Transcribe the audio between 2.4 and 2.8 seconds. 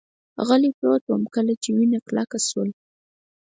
شول.